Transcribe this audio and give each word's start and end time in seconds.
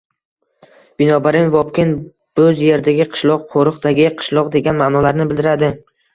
Binobarin, 1.01 1.51
Vobkent– 1.55 1.93
«bo‘z 2.39 2.63
yerdagi 2.69 3.07
qishloq», 3.13 3.45
«qo‘riqdagi 3.53 4.09
qishloq» 4.25 4.51
degan 4.59 4.83
ma’nolarni 4.83 5.31
bildiradi. 5.35 5.73